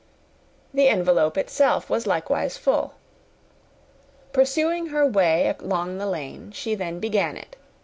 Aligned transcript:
The 0.73 0.87
envelope 0.89 1.37
itself 1.37 1.87
was 1.87 2.07
likewise 2.07 2.57
full. 2.57 2.95
Pursuing 4.33 4.87
her 4.87 5.05
way 5.05 5.55
along 5.59 5.99
the 5.99 6.07
lane, 6.07 6.49
she 6.53 6.73
then 6.73 6.99
began 6.99 7.37
it. 7.37 7.55